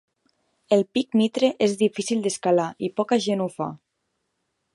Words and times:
El 0.77 0.81
pic 0.97 1.13
Mitre 1.21 1.51
és 1.67 1.77
difícil 1.83 2.25
d'escalar 2.25 2.69
i 2.89 2.93
poca 3.01 3.21
gent 3.27 3.45
ho 3.47 3.49
fa. 3.61 3.73